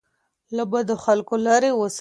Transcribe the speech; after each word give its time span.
له 0.55 0.63
بدو 0.71 0.95
خلګو 1.03 1.35
لري 1.45 1.71
اوسئ. 1.75 1.89